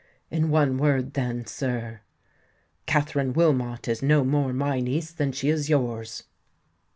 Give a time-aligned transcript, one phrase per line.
[0.31, 6.23] In one word, then, sir—Katherine Wilmot is no more my niece than she is yours."